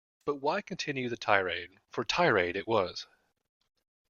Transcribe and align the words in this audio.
But 0.25 0.37
why 0.37 0.63
continue 0.63 1.09
the 1.09 1.15
tirade, 1.15 1.77
for 1.91 2.03
tirade 2.03 2.55
it 2.55 2.67
was. 2.67 3.05